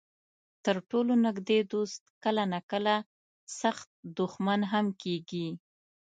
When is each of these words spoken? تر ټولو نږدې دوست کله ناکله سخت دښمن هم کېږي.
تر 0.65 0.75
ټولو 0.89 1.13
نږدې 1.25 1.59
دوست 1.71 2.03
کله 2.23 2.43
ناکله 2.53 2.95
سخت 3.61 3.87
دښمن 4.19 4.61
هم 4.71 4.87
کېږي. 5.01 5.47